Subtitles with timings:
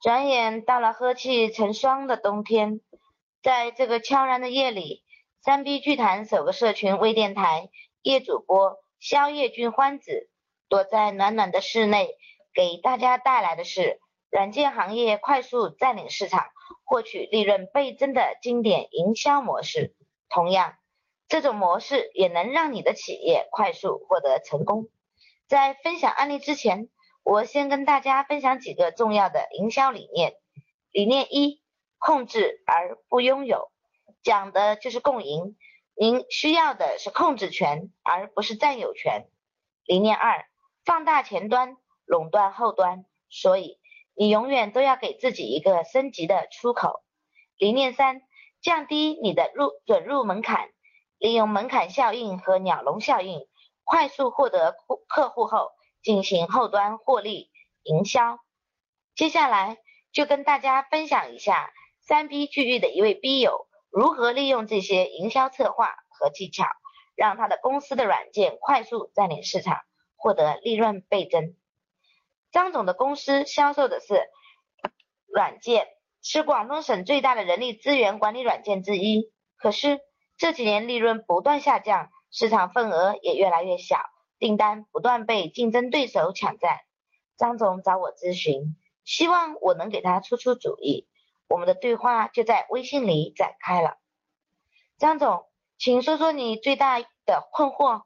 [0.00, 2.80] 转眼到了和气成霜的冬天，
[3.42, 5.04] 在这个悄然的夜里，
[5.42, 7.68] 三 B 剧坛首个社群微电台
[8.00, 10.30] 叶主播宵夜君欢子
[10.70, 12.16] 躲在暖暖的室内，
[12.54, 14.00] 给大家带来的是
[14.30, 16.46] 软件行业快速占领市场、
[16.86, 19.94] 获取利润倍增的经典营销模式。
[20.30, 20.76] 同样，
[21.28, 24.88] 这种模式也能让你的企业快速获得成功。
[25.46, 26.88] 在分享案例之前，
[27.22, 30.34] 我先跟大家分享几个重要的营销理念。
[30.90, 31.62] 理念一：
[31.98, 33.70] 控制而不拥有，
[34.22, 35.56] 讲的就是共赢。
[35.94, 39.28] 您需要的是控制权，而不是占有权。
[39.84, 40.46] 理念二：
[40.84, 43.78] 放大前端，垄断后端，所以
[44.14, 47.02] 你永远都要给自己一个升级的出口。
[47.58, 48.22] 理念三：
[48.62, 50.70] 降低你的入准入门槛，
[51.18, 53.46] 利用门槛效应和鸟笼效应，
[53.84, 54.74] 快速获得
[55.06, 55.70] 客户后。
[56.02, 57.50] 进行后端获利
[57.82, 58.38] 营销，
[59.14, 59.78] 接下来
[60.12, 66.66] 就跟大家分享一下三 B 聚域的一位 B 友如何利用这些营销策划和技巧，
[67.14, 69.78] 让他的公司的软件快速占领市场，
[70.16, 71.56] 获得利润倍增。
[72.50, 74.28] 张总的公司销售的是
[75.26, 75.86] 软件，
[76.22, 80.00] 是广东省最大的人力资源管理软件之一，可是
[80.36, 83.98] 这几年利润不断下降，市场份额也越来越小。
[84.40, 86.80] 订单不断被竞争对手抢占，
[87.36, 88.74] 张总找我咨询，
[89.04, 91.06] 希望我能给他出出主意。
[91.46, 93.98] 我们的对话就在微信里展开了。
[94.96, 95.44] 张总，
[95.78, 98.04] 请说说你最大的困惑。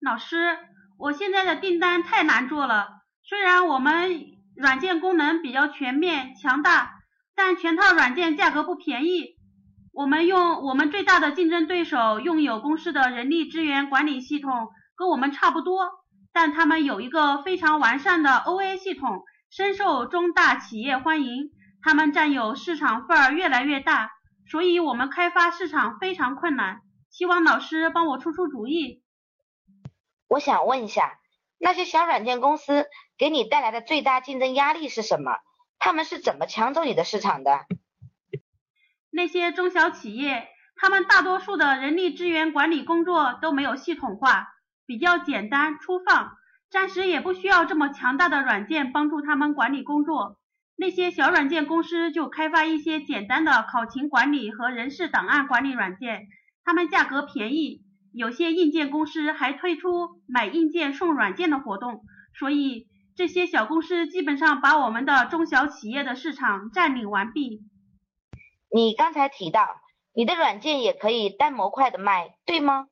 [0.00, 0.58] 老师，
[0.98, 3.02] 我现在的订单太难做了。
[3.22, 7.02] 虽然我们软件功能比较全面强大，
[7.34, 9.36] 但全套软件价格不便宜。
[10.00, 15.90] 我们用我们最大的竞争对手用友公司的人力资源管理系统跟我们差不多，
[16.32, 21.50] 但他们有一个非常完善的 OA 系统，深受中大企业欢迎，
[21.82, 24.10] 他们占有市场份儿越来越大，
[24.50, 26.80] 所以我们开发市场非常困难。
[27.10, 29.02] 希望老师帮我出出主意。
[30.28, 31.18] 我想问一下，
[31.58, 32.86] 那些小软件公司
[33.18, 35.32] 给你带来的最大竞争压力是什么？
[35.78, 37.66] 他们是怎么抢走你的市场的？
[39.10, 44.48] 那些中小企业，他们大多数的人力资源管理工作都没有系统化，
[44.86, 46.32] 比较简单粗放，
[46.70, 50.38] 暂时也不需要这么强大的软件帮助他们管理工作。
[50.76, 56.28] 那些小软件公司就开发一些简单的考勤管理和人事档案管理软件，
[56.64, 57.82] 他们价格便宜，
[58.14, 62.04] 有些硬件公司还推出买硬件送软件的活动，
[62.38, 67.60] 所以这些小公司基本上把我们的中小企业的市场占领完毕。
[68.72, 69.80] 你刚才提到
[70.12, 72.86] 你的软件也可以单模块的卖，对吗？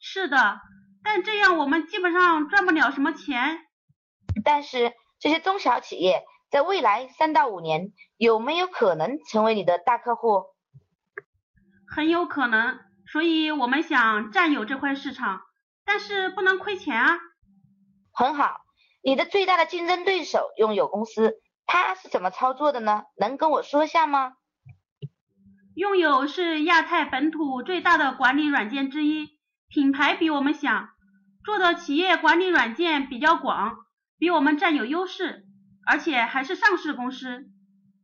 [0.00, 0.60] 是的，
[1.02, 3.60] 但这样我们基本上赚不了什么钱。
[4.44, 10.44] 但是这些中小企业在未来三到五年有没有可能成为你的大客户？
[11.88, 12.78] 很有可能，
[13.10, 15.42] 所以我们想占有这块市场，
[15.84, 17.18] 但是不能亏钱啊。
[18.12, 18.60] 很好，
[19.02, 23.04] 你的最大的竞争对手拥有公司，他是怎么操作的呢？
[23.16, 24.34] 能跟我说下吗？
[25.78, 30.88] 拥有是亚太本土最大的管理软件之一，品牌比我们响，
[31.44, 33.76] 做的企业管理软件比较广，
[34.18, 35.44] 比我们占有优势，
[35.86, 37.44] 而且还是上市公司。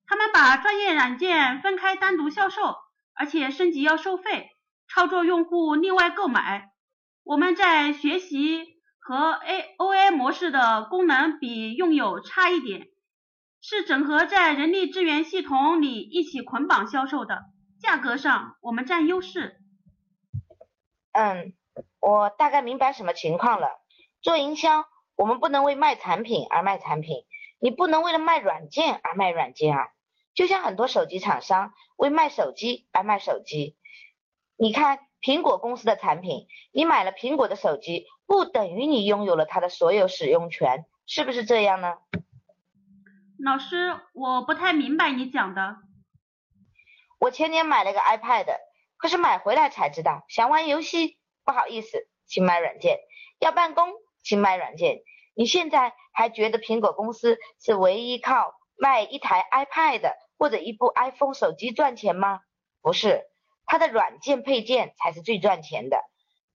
[0.06, 2.76] 他们把专业软件分开单独销售，
[3.12, 4.50] 而且升级要收费，
[4.88, 6.68] 操作用户另外购买。
[7.24, 8.64] 我们在学习
[9.00, 12.86] 和 A O A 模式的功能比用友差一点，
[13.60, 17.52] 是整合在人力资源系统里一起捆绑销售的。
[17.84, 19.60] 价格上我们占优势。
[21.12, 21.52] 嗯，
[22.00, 23.68] 我大概明白什么情况了。
[24.22, 24.86] 做营销，
[25.16, 27.26] 我们不能为卖产品而卖产品，
[27.58, 29.88] 你不能为了卖软件而卖软件啊。
[30.32, 33.76] 就像很多手机厂商为卖手机而卖手机。
[34.56, 41.98] 你看苹果公司的产品，你买了苹果的手机，不等于你拥有了它的所有使用权，是不是这样呢？
[43.38, 45.83] 老师，我不太明白你讲的。
[47.24, 48.44] 我前年买了个 iPad，
[48.98, 52.98] 可是买回来才知道，想玩游戏不好意思，请买软件；
[53.40, 55.00] 要办公，请买软件。
[55.34, 62.40] 你现在还觉得苹果公司是唯一靠卖一台 iPad 或者一部 iPhone 手机赚钱吗？
[62.82, 63.24] 不是，
[63.64, 66.04] 它的软件配件才是最赚钱的，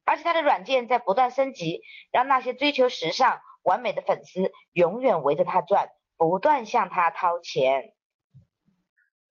[0.05, 1.81] 而且它的软件在不断升级，
[2.11, 7.95] 让那些追求时尚、完美的粉丝永远围着它转，不断向它掏钱。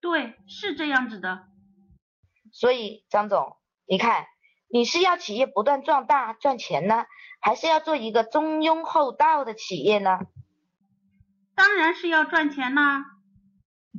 [0.01, 1.49] 对，是这样子的。
[2.53, 3.57] 所以张总，
[3.87, 4.27] 你看，
[4.69, 7.07] 你是要企业不断壮大赚钱呢，
[7.41, 10.21] 还是要做一个中庸厚道的企业呢？
[11.55, 13.05] 当然是要赚钱啦。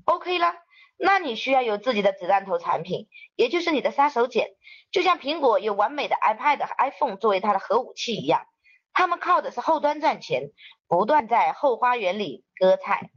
[0.06, 0.56] OK 了，
[0.98, 4.48] 那你需要有自己的子弹头产品，也就是你的杀手锏，
[4.92, 8.46] 就像苹果有完美的 iPad 和、iPhone 作为它的核武器一样，
[8.94, 10.51] 他们靠的是后端赚钱，
[10.88, 13.12] 不断在后花园里割菜。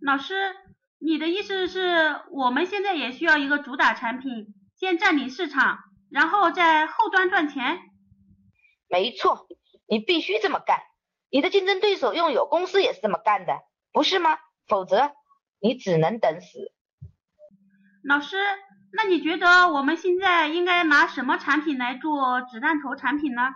[0.00, 0.54] 老师，
[1.02, 5.78] 你的意思是我们现在也需要一个主打产品，先占领市场，
[6.10, 7.80] 然后在后端赚钱？
[8.86, 9.46] 没错，
[9.88, 10.78] 你必须这么干。
[11.30, 13.60] 你的竞争对手拥有公司也是这么干的，
[13.92, 14.38] 不是吗？
[14.66, 15.12] 否则
[15.58, 16.72] 你只能等死。
[18.04, 18.36] 老师，
[18.92, 23.54] 那你觉得我们现在应该拿什么产品来做子弹头产品呢？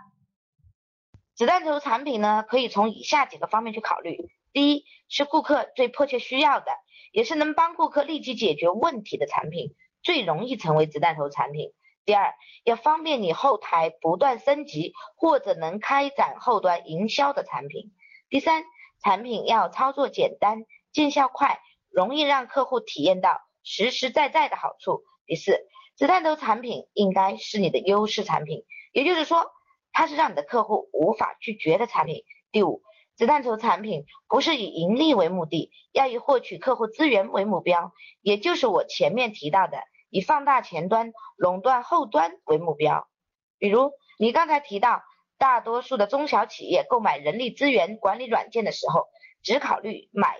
[1.35, 4.17] 子弹头产品呢，可以从以下几个方面去考虑：
[4.51, 6.71] 第一，是顾客最迫切需要的，
[7.15, 9.73] 也是能帮顾客立即解决问题的产品，
[10.03, 11.71] 最容易成为子弹头产品。
[12.03, 12.33] 第二，
[12.65, 17.93] 要方便你后台不断升级或者能开展后端营销的产品。
[18.27, 18.65] 第三，
[19.01, 25.05] 产品要操作简单、见效快，容易让客户体验到实实在在的好处。
[25.25, 25.65] 第四，
[25.95, 29.53] 子弹头产品应该是你的优势产品，也就是说，
[29.93, 32.25] 它是让你的客户无法拒绝的产品。
[32.51, 32.81] 第五，
[33.17, 39.77] 子弹头产品不是以盈利为目的，要以获取客户资源为目标，也就是我前面提到的。
[40.09, 43.07] 以放大前端、垄断后端为目标。
[43.57, 45.01] 比如你刚才提到，
[45.37, 49.07] 大多数的中小企业购买人力资源管理软件的时候，
[49.41, 50.37] 只考虑买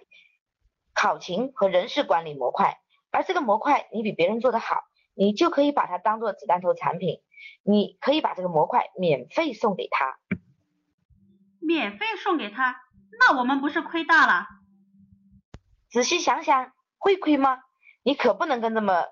[0.93, 2.77] 考勤和人事管理模块，
[3.11, 4.83] 而这个模块你比别人做得好，
[5.13, 7.21] 你就可以把它当做子弹头产品，
[7.63, 10.17] 你可以把这个模块免费送给他。
[11.65, 12.75] 免费送给他，
[13.19, 14.47] 那我们不是亏大了？
[15.89, 17.59] 仔细想想，会亏吗？
[18.03, 19.05] 你可不能跟这么。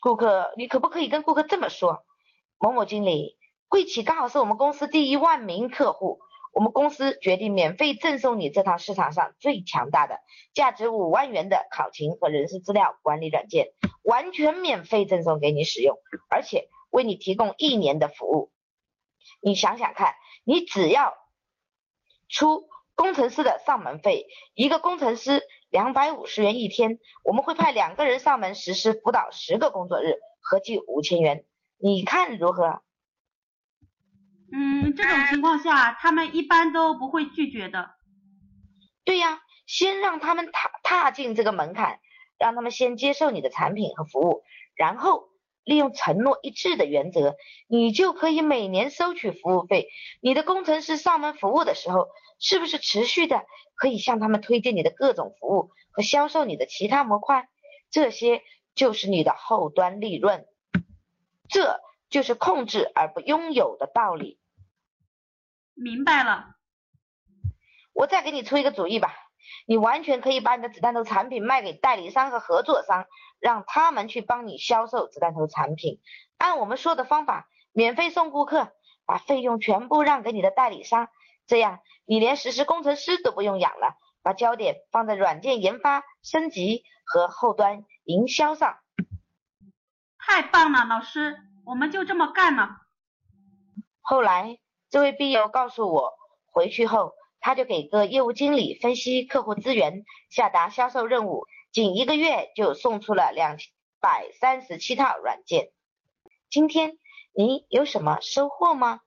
[0.00, 2.04] 顾客，你可不可以跟顾客这么说？
[2.58, 3.36] 某某经理，
[3.66, 6.20] 贵企刚好是我们公司第一万名客户，
[6.52, 10.20] 我们公司决定免费赠送你这套市场上最强大的、
[10.54, 13.72] 价值五万元的考勤和人事资料管理软件，
[14.04, 15.98] 完全免费赠送给你使用，
[16.30, 18.52] 而且为你提供一年的服务。
[19.40, 21.14] 你想想看，你只要
[22.32, 22.64] 出
[22.96, 25.42] 工程师的上门费，一个工程师。
[25.72, 31.46] 两百五十元一天，我们会派两个人上门实施辅导十个工作日，合计五千元，
[31.78, 32.82] 你看如何？
[34.52, 37.88] 嗯，这种情况下，他们一般都不会拒绝的。
[39.02, 42.00] 对呀，先让他们踏踏进这个门槛，
[42.38, 44.44] 让他们先接受你的产品和服务，
[44.74, 45.30] 然后
[45.64, 47.36] 利用承诺一致的原则，
[47.68, 49.88] 你就可以每年收取服务费。
[50.20, 53.44] 你的工程师上门服务的时候，是不是持续的？
[53.74, 57.48] 可以向他们推荐你的各种服务和销售你的其他模块，
[57.90, 58.42] 这些
[58.74, 60.46] 就是你的后端利润，
[61.48, 64.38] 这就是控制而不拥有的道理。
[65.74, 66.56] 明白了。
[67.92, 69.14] 我再给你出一个主意吧，
[69.66, 73.06] 你完全可以把你的子弹头产品卖给代理商和合作商，
[73.40, 76.00] 让他们去帮你销售子弹头产品，
[76.38, 78.72] 按我们说的方法，免费送顾客，
[79.06, 81.08] 把费用全部让给你的代理商。
[81.46, 88.78] 这样，你连实施工程师都不用养了，把焦点放在软件研发、升级和后端营销上。
[90.18, 92.76] 太棒了，老师，我们就这么干了。
[94.00, 94.58] 后来，
[94.88, 96.12] 这位笔友告诉我，
[96.52, 97.12] 回去后
[97.42, 103.58] 他就给个业务经理分析客户资源，下达销售任务，仅一个月就送出了两
[104.00, 105.72] 百三十七套软件。
[106.48, 106.98] 今天
[107.34, 109.00] 你有什么收获吗？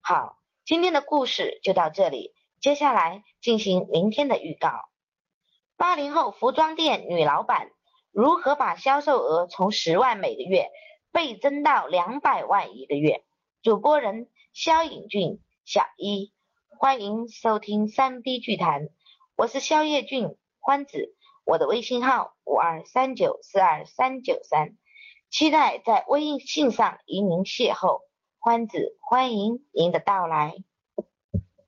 [0.00, 0.38] 好。
[0.66, 4.88] 今天的故事就到这里，接下来进行明天的预告。
[5.76, 7.72] 八零后服装店女老板
[8.12, 10.68] 如何把销售额从十万每个月
[11.10, 13.24] 倍增到两百万一个月？
[13.62, 16.32] 主播人肖颖俊、小一，
[16.82, 18.88] 欢迎收听三 D 剧谈，
[19.36, 24.78] 我是肖叶俊欢子，我的微信号五二三九四二三九三，
[25.28, 28.00] 期待在微信上与您邂逅。
[28.38, 30.54] 欢子，欢迎您的到来。